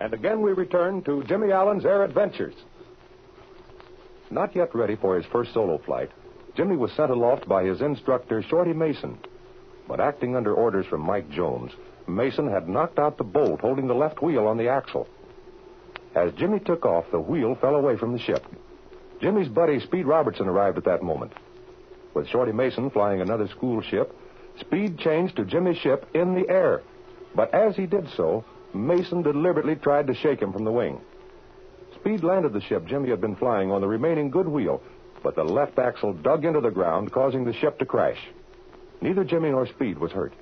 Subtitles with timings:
[0.00, 2.54] And again we return to Jimmy Allen's air adventures.
[4.30, 6.10] Not yet ready for his first solo flight,
[6.56, 9.18] Jimmy was sent aloft by his instructor, Shorty Mason.
[9.86, 11.72] But acting under orders from Mike Jones,
[12.06, 15.06] Mason had knocked out the bolt holding the left wheel on the axle.
[16.14, 18.44] As Jimmy took off, the wheel fell away from the ship.
[19.20, 21.32] Jimmy's buddy, Speed Robertson, arrived at that moment.
[22.14, 24.16] With Shorty Mason flying another school ship,
[24.58, 26.82] Speed changed to Jimmy's ship in the air.
[27.34, 28.44] But as he did so,
[28.74, 31.00] Mason deliberately tried to shake him from the wing.
[31.94, 34.82] Speed landed the ship Jimmy had been flying on the remaining good wheel,
[35.22, 38.18] but the left axle dug into the ground, causing the ship to crash.
[39.00, 40.32] Neither Jimmy nor Speed was hurt.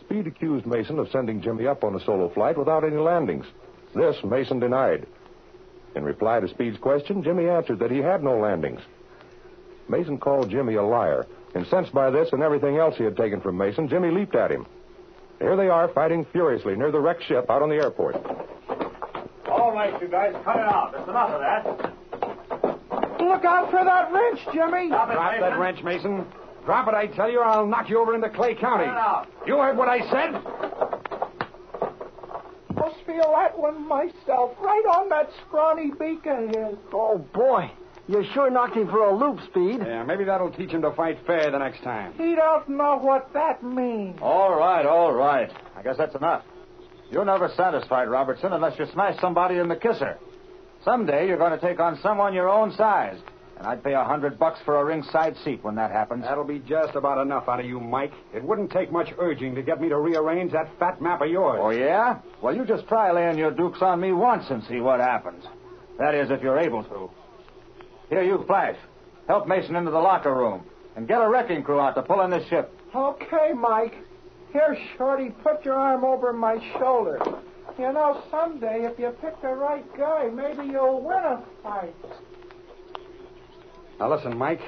[0.00, 3.46] Speed accused Mason of sending Jimmy up on a solo flight without any landings.
[3.94, 5.06] This Mason denied.
[5.94, 8.80] In reply to Speed's question, Jimmy answered that he had no landings.
[9.88, 11.26] Mason called Jimmy a liar.
[11.54, 14.66] Incensed by this and everything else he had taken from Mason, Jimmy leaped at him.
[15.44, 18.16] Here they are, fighting furiously near the wrecked ship out on the airport.
[19.46, 20.92] All right, you guys, cut it out.
[20.92, 23.20] There's enough of that.
[23.20, 24.88] Look out for that wrench, Jimmy.
[24.88, 25.40] Stop it, Drop Mason.
[25.50, 26.26] that wrench, Mason.
[26.64, 28.86] Drop it, I tell you, or I'll knock you over into Clay County.
[28.86, 29.26] Cut it out.
[29.46, 30.32] You heard what I said?
[32.74, 36.78] Must feel that one myself, right on that scrawny beak of his.
[36.90, 37.70] Oh, boy.
[38.06, 39.80] You sure knocked him for a loop, Speed.
[39.80, 42.12] Yeah, maybe that'll teach him to fight fair the next time.
[42.18, 44.18] He don't know what that means.
[44.20, 45.50] All right, all right.
[45.74, 46.44] I guess that's enough.
[47.10, 50.18] You're never satisfied, Robertson, unless you smash somebody in the kisser.
[50.84, 53.18] Someday you're going to take on someone your own size.
[53.56, 56.24] And I'd pay a hundred bucks for a ringside seat when that happens.
[56.24, 58.12] That'll be just about enough out of you, Mike.
[58.34, 61.60] It wouldn't take much urging to get me to rearrange that fat map of yours.
[61.62, 62.18] Oh, yeah?
[62.42, 65.44] Well, you just try laying your dukes on me once and see what happens.
[65.98, 67.10] That is, if you're able to.
[68.08, 68.76] Here, you, Flash.
[69.26, 70.64] Help Mason into the locker room.
[70.96, 72.72] And get a wrecking crew out to pull in this ship.
[72.94, 73.94] Okay, Mike.
[74.52, 77.18] Here, Shorty, put your arm over my shoulder.
[77.78, 81.94] You know, someday, if you pick the right guy, maybe you'll win a fight.
[83.98, 84.60] Now, listen, Mike.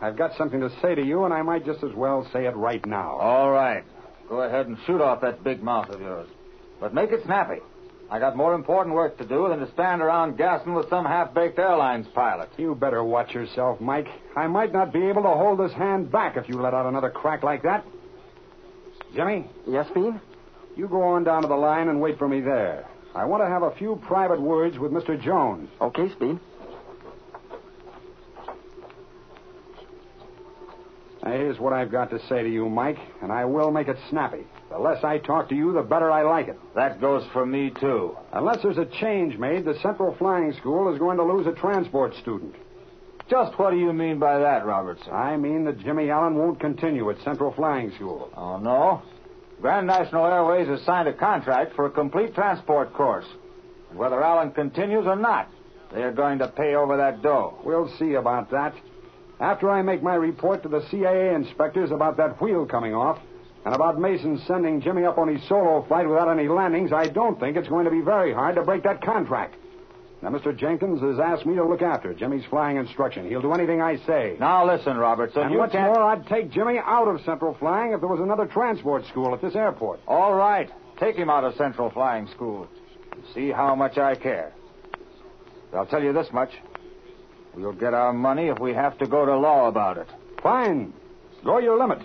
[0.00, 2.56] I've got something to say to you, and I might just as well say it
[2.56, 3.18] right now.
[3.18, 3.84] All right.
[4.28, 6.28] Go ahead and shoot off that big mouth of yours.
[6.80, 7.60] But make it snappy.
[8.12, 11.58] I got more important work to do than to stand around gassing with some half-baked
[11.58, 12.50] airlines pilot.
[12.58, 14.06] You better watch yourself, Mike.
[14.36, 17.08] I might not be able to hold this hand back if you let out another
[17.08, 17.86] crack like that.
[19.14, 20.12] Jimmy, Yes, Speed?
[20.76, 22.84] you go on down to the line and wait for me there.
[23.14, 25.18] I want to have a few private words with Mr.
[25.18, 25.70] Jones.
[25.80, 26.38] Okay, Speed.
[31.22, 33.96] Now, here's what I've got to say to you, Mike, and I will make it
[34.10, 34.44] snappy.
[34.72, 36.58] The less I talk to you, the better I like it.
[36.74, 38.16] That goes for me, too.
[38.32, 42.14] Unless there's a change made, the Central Flying School is going to lose a transport
[42.22, 42.54] student.
[43.28, 45.12] Just what do you mean by that, Robertson?
[45.12, 48.30] I mean that Jimmy Allen won't continue at Central Flying School.
[48.34, 49.02] Oh, no?
[49.60, 53.26] Grand National Airways has signed a contract for a complete transport course.
[53.90, 55.50] And whether Allen continues or not,
[55.92, 57.60] they're going to pay over that dough.
[57.62, 58.74] We'll see about that.
[59.38, 63.18] After I make my report to the CAA inspectors about that wheel coming off,
[63.64, 67.38] and about Mason sending Jimmy up on his solo flight without any landings, I don't
[67.38, 69.54] think it's going to be very hard to break that contract.
[70.20, 70.56] Now, Mr.
[70.56, 73.28] Jenkins has asked me to look after Jimmy's flying instruction.
[73.28, 74.36] He'll do anything I say.
[74.38, 75.42] Now listen, Robertson.
[75.42, 75.92] and you what's can't...
[75.92, 79.42] more, I'd take Jimmy out of Central Flying if there was another transport school at
[79.42, 80.00] this airport.
[80.06, 80.70] All right.
[81.00, 82.68] Take him out of Central Flying School.
[83.34, 84.52] See how much I care.
[85.74, 86.50] I'll tell you this much.
[87.56, 90.06] We'll get our money if we have to go to law about it.
[90.42, 90.92] Fine.
[91.44, 91.98] Go your limit.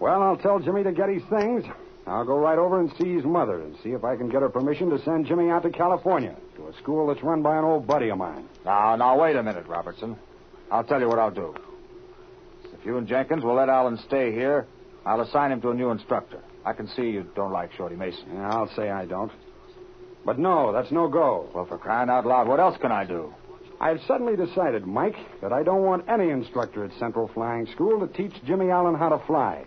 [0.00, 1.64] Well, I'll tell Jimmy to get his things.
[2.06, 4.48] I'll go right over and see his mother and see if I can get her
[4.48, 7.86] permission to send Jimmy out to California to a school that's run by an old
[7.86, 8.48] buddy of mine.
[8.64, 10.16] Now, now, wait a minute, Robertson.
[10.70, 11.54] I'll tell you what I'll do.
[12.72, 14.66] If you and Jenkins will let Allen stay here,
[15.04, 16.40] I'll assign him to a new instructor.
[16.64, 18.24] I can see you don't like Shorty Mason.
[18.34, 19.32] Yeah, I'll say I don't.
[20.24, 21.48] But no, that's no go.
[21.54, 23.34] Well, for crying out loud, what else can I do?
[23.80, 28.12] I've suddenly decided, Mike, that I don't want any instructor at Central Flying School to
[28.12, 29.64] teach Jimmy Allen how to fly.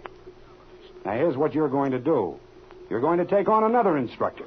[1.06, 2.36] Now, here's what you're going to do.
[2.90, 4.46] You're going to take on another instructor.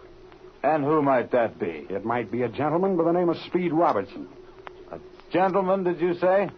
[0.62, 1.86] And who might that be?
[1.90, 4.28] It might be a gentleman by the name of Speed Robertson.
[4.92, 4.98] A
[5.32, 6.48] gentleman, did you say?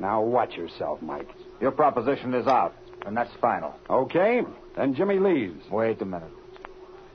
[0.00, 1.28] Now, watch yourself, Mike.
[1.60, 2.74] Your proposition is out,
[3.06, 3.74] and that's final.
[3.88, 4.42] Okay?
[4.76, 5.62] Then Jimmy leaves.
[5.70, 6.30] Wait a minute.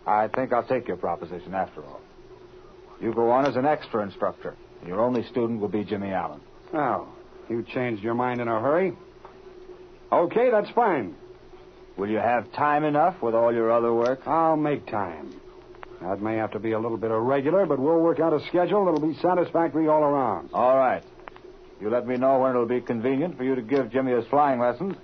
[0.07, 1.99] I think I'll take your proposition after all.
[3.01, 4.55] You go on as an extra instructor.
[4.79, 6.41] and Your only student will be Jimmy Allen.
[6.73, 7.07] Oh,
[7.49, 8.93] you changed your mind in a hurry?
[10.11, 11.15] Okay, that's fine.
[11.99, 14.25] Will you have time enough with all your other work?
[14.25, 15.33] I'll make time.
[16.01, 18.85] That may have to be a little bit irregular, but we'll work out a schedule
[18.85, 20.49] that'll be satisfactory all around.
[20.53, 21.03] All right.
[21.81, 24.61] You let me know when it'll be convenient for you to give Jimmy his flying
[24.61, 24.95] lessons,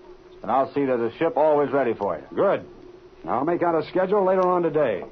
[0.41, 2.23] and I'll see that the ship always ready for you.
[2.33, 2.65] Good.
[3.27, 5.03] I'll make out a schedule later on today.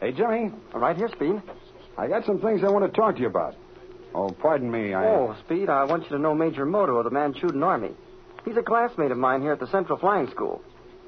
[0.00, 0.50] Hey, Jimmy.
[0.74, 1.40] All right here, Speed.
[1.98, 3.54] I got some things I want to talk to you about.
[4.14, 4.94] Oh, pardon me.
[4.94, 5.06] I.
[5.06, 7.90] Oh, Speed, I want you to know Major Moto of the Manchurian Army.
[8.44, 10.62] He's a classmate of mine here at the Central Flying School.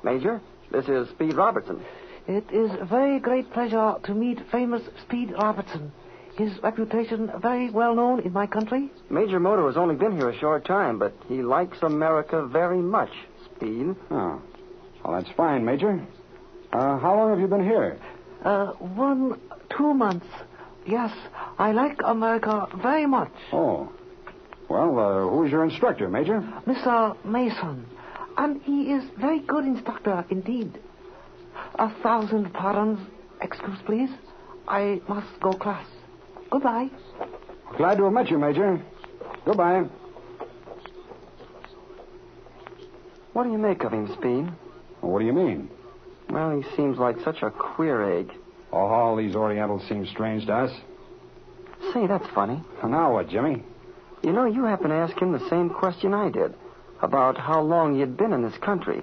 [0.04, 0.40] Major,
[0.70, 1.82] this is Speed Robertson.
[2.28, 5.92] It is a very great pleasure to meet famous Speed Robertson.
[6.36, 8.90] His reputation very well known in my country.
[9.10, 13.10] Major Moto has only been here a short time, but he likes America very much,
[13.44, 13.96] Speed.
[14.10, 14.40] Oh.
[15.04, 16.00] Well, that's fine, Major.
[16.72, 17.98] Uh, how long have you been here?
[18.44, 19.38] Uh, one,
[19.76, 20.26] two months.
[20.86, 21.12] Yes,
[21.58, 23.32] I like America very much.
[23.52, 23.92] Oh.
[24.68, 26.40] Well, uh, who's your instructor, Major?
[26.66, 27.16] Mr.
[27.24, 27.86] Mason.
[28.38, 30.78] And he is very good instructor indeed.
[31.76, 32.98] A thousand pardons.
[33.40, 34.10] Excuse, please.
[34.66, 35.86] I must go class.
[36.50, 36.88] Goodbye.
[37.76, 38.80] Glad to have met you, Major.
[39.44, 39.84] Goodbye.
[43.32, 44.48] What do you make of him, Speed?
[45.00, 45.68] What do you mean?
[46.30, 48.32] Well, he seems like such a queer egg.
[48.72, 50.70] Oh, all these Orientals seem strange to us.
[51.92, 52.62] Say, that's funny.
[52.82, 53.62] Now what, Jimmy?
[54.22, 56.54] You know, you happened to ask him the same question I did
[57.02, 59.02] about how long he'd been in this country.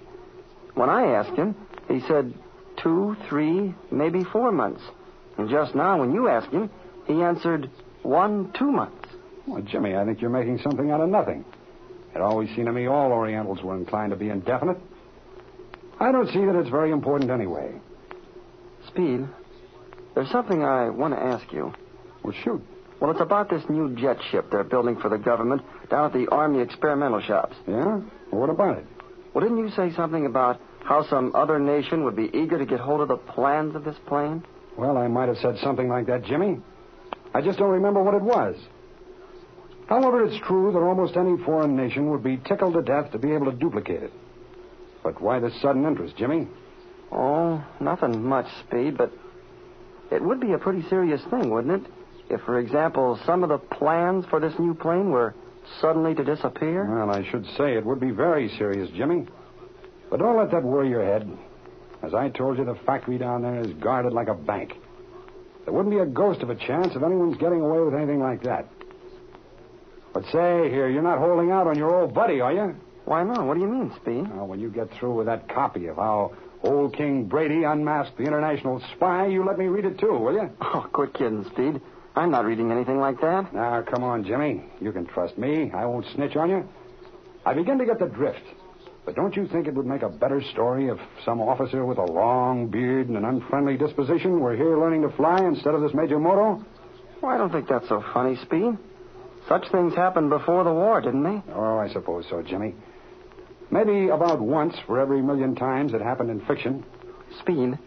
[0.74, 1.56] When I asked him,
[1.88, 2.34] he said
[2.78, 4.82] two, three, maybe four months.
[5.38, 6.70] And just now, when you asked him,
[7.06, 7.70] he answered
[8.02, 9.08] one, two months.
[9.46, 11.44] Well, Jimmy, I think you're making something out of nothing.
[12.16, 14.78] It always seemed to me all Orientals were inclined to be indefinite.
[16.00, 17.74] I don't see that it's very important anyway.
[18.88, 19.28] Speed,
[20.20, 21.74] there's something I want to ask you.
[22.24, 22.62] Well, shoot.
[23.00, 26.28] Well, it's about this new jet ship they're building for the government down at the
[26.30, 27.56] Army experimental shops.
[27.66, 28.02] Yeah?
[28.30, 28.86] Well, what about it?
[29.34, 32.82] Well, didn't you say something about how some other nation would be eager to get
[32.82, 34.44] hold of the plans of this plane?
[34.78, 36.60] Well, I might have said something like that, Jimmy.
[37.34, 38.58] I just don't remember what it was.
[39.88, 43.32] However, it's true that almost any foreign nation would be tickled to death to be
[43.32, 44.12] able to duplicate it.
[45.02, 46.46] But why this sudden interest, Jimmy?
[47.10, 49.14] Oh, nothing much, Speed, but
[50.12, 51.92] it would be a pretty serious thing, wouldn't it?
[52.30, 55.34] If, for example, some of the plans for this new plane were
[55.82, 56.86] suddenly to disappear?
[56.86, 59.26] Well, I should say it would be very serious, Jimmy.
[60.10, 61.30] But don't let that worry your head.
[62.02, 64.74] As I told you, the factory down there is guarded like a bank.
[65.66, 68.44] There wouldn't be a ghost of a chance of anyone's getting away with anything like
[68.44, 68.68] that.
[70.14, 72.76] But say, here, you're not holding out on your old buddy, are you?
[73.06, 73.46] Why not?
[73.46, 74.28] What do you mean, Speed?
[74.36, 76.34] Well, when you get through with that copy of how
[76.64, 80.50] old King Brady unmasked the international spy, you let me read it too, will you?
[80.62, 81.82] Oh, quit kidding, Speed.
[82.16, 83.54] I'm not reading anything like that.
[83.54, 84.64] Now, come on, Jimmy.
[84.82, 85.72] You can trust me.
[85.74, 86.68] I won't snitch on you.
[87.46, 88.44] I begin to get the drift.
[89.06, 92.04] But don't you think it would make a better story if some officer with a
[92.04, 96.20] long beard and an unfriendly disposition were here learning to fly instead of this Major
[96.20, 96.64] Moto?
[97.22, 98.78] Well, I don't think that's so funny, Speed.
[99.48, 101.42] Such things happened before the war, didn't they?
[101.54, 102.76] Oh, I suppose so, Jimmy.
[103.72, 106.84] Maybe about once for every million times it happened in fiction.
[107.40, 107.78] Speed,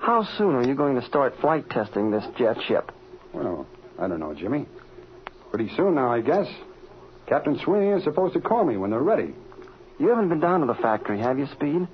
[0.00, 2.90] how soon are you going to start flight testing this jet ship?
[3.32, 3.66] Well,
[3.98, 4.66] I don't know, Jimmy.
[5.50, 6.46] Pretty soon now, I guess.
[7.26, 9.34] Captain Sweeney is supposed to call me when they're ready.
[9.98, 11.86] You haven't been down to the factory, have you, Speed?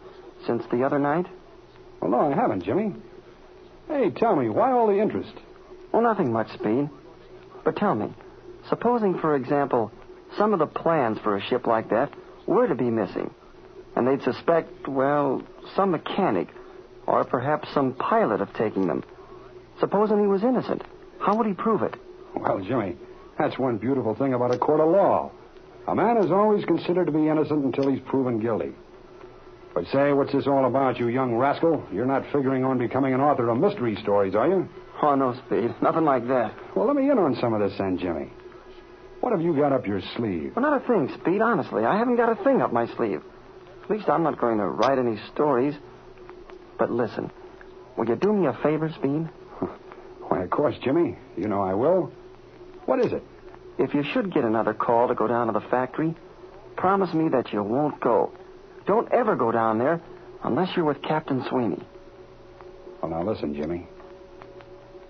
[0.46, 1.26] Since the other night?
[2.00, 2.94] Well, no, I haven't, Jimmy.
[3.86, 5.32] Hey, tell me, why all the interest?
[5.92, 6.88] Well, nothing much, Speed.
[7.64, 8.14] But tell me,
[8.70, 9.92] supposing, for example,
[10.38, 12.10] some of the plans for a ship like that
[12.50, 13.32] were to be missing,
[13.94, 15.42] and they'd suspect, well,
[15.76, 16.48] some mechanic
[17.06, 19.04] or perhaps some pilot of taking them.
[19.78, 20.82] Supposing he was innocent,
[21.20, 21.94] how would he prove it?
[22.34, 22.96] Well, Jimmy,
[23.38, 25.30] that's one beautiful thing about a court of law.
[25.88, 28.72] A man is always considered to be innocent until he's proven guilty.
[29.72, 31.84] But say, what's this all about, you young rascal?
[31.92, 34.68] You're not figuring on becoming an author of mystery stories, are you?
[35.02, 35.74] Oh, no, Speed.
[35.80, 36.52] Nothing like that.
[36.74, 38.30] Well, let me in on some of this then, Jimmy.
[39.20, 40.52] What have you got up your sleeve?
[40.56, 41.84] Well, not a thing, Speed, honestly.
[41.84, 43.22] I haven't got a thing up my sleeve.
[43.84, 45.74] At least I'm not going to write any stories.
[46.78, 47.30] But listen,
[47.96, 49.28] will you do me a favor, Speed?
[50.28, 51.18] Why, of course, Jimmy.
[51.36, 52.10] You know I will.
[52.86, 53.22] What is it?
[53.78, 56.14] If you should get another call to go down to the factory,
[56.76, 58.32] promise me that you won't go.
[58.86, 60.00] Don't ever go down there
[60.44, 61.82] unless you're with Captain Sweeney.
[63.02, 63.86] Well, now listen, Jimmy.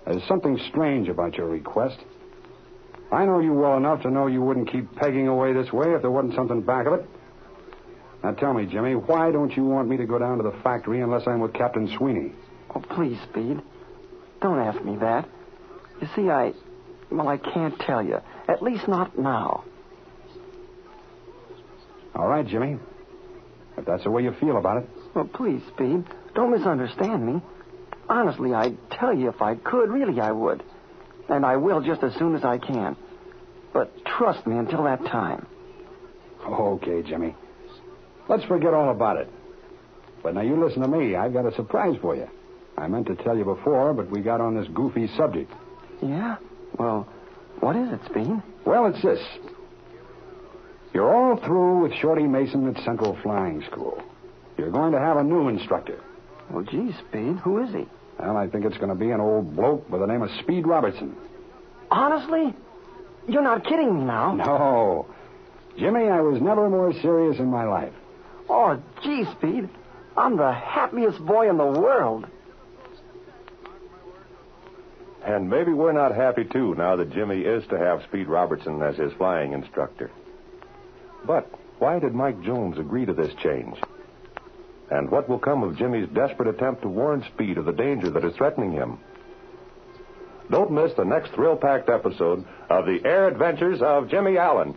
[0.07, 1.99] There's something strange about your request.
[3.13, 6.03] I know you well enough to know you wouldn't keep pegging away this way if
[6.03, 7.09] there wasn't something back of it.
[8.23, 11.01] Now tell me, Jimmy, why don't you want me to go down to the factory
[11.01, 12.33] unless I'm with Captain Sweeney?
[12.75, 13.61] Oh, please, Speed.
[14.41, 15.29] Don't ask me that.
[16.01, 16.53] You see, I.
[17.11, 18.19] Well, I can't tell you.
[18.49, 19.65] At least not now.
[22.15, 22.79] All right, Jimmy.
[23.77, 24.89] If that's the way you feel about it.
[25.15, 26.05] Well, please, Speed.
[26.35, 27.41] Don't misunderstand me.
[28.09, 29.91] Honestly, I'd tell you if I could.
[29.91, 30.63] Really, I would.
[31.31, 32.97] And I will just as soon as I can.
[33.73, 35.47] But trust me until that time.
[36.45, 37.35] Okay, Jimmy.
[38.29, 39.29] Let's forget all about it.
[40.23, 41.15] But now you listen to me.
[41.17, 42.29] I've got a surprise for you.
[42.77, 45.53] I meant to tell you before, but we got on this goofy subject.
[46.03, 46.37] Yeah?
[46.79, 47.09] Well,
[47.61, 48.43] what is it, Speed?
[48.65, 49.21] Well, it's this.
[50.93, 54.03] You're all through with Shorty Mason at Central Flying School.
[54.59, 56.01] You're going to have a new instructor.
[56.51, 57.87] Well, gee, Speed, who is he?
[58.21, 60.67] Well, I think it's going to be an old bloke by the name of Speed
[60.67, 61.17] Robertson.
[61.91, 62.55] Honestly?
[63.27, 64.35] You're not kidding me now.
[64.35, 65.07] No.
[65.79, 67.93] Jimmy, I was never more serious in my life.
[68.49, 69.69] Oh, gee, Speed.
[70.17, 72.27] I'm the happiest boy in the world.
[75.25, 78.97] And maybe we're not happy, too, now that Jimmy is to have Speed Robertson as
[78.97, 80.11] his flying instructor.
[81.27, 81.49] But
[81.79, 83.79] why did Mike Jones agree to this change?
[84.91, 88.25] And what will come of Jimmy's desperate attempt to warn Speed of the danger that
[88.25, 88.99] is threatening him?
[90.51, 94.75] Don't miss the next thrill packed episode of The Air Adventures of Jimmy Allen.